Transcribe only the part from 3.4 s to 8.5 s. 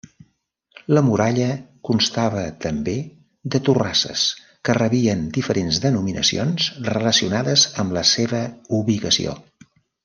de torrasses que rebien diferents denominacions relacionades amb la seva